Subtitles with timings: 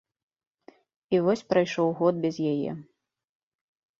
[1.15, 2.71] І вось прайшоў год без яе.